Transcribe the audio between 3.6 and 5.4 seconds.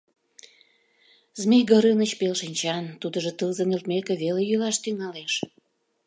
нӧлтмеке веле йӱлаш тӱҥалеш.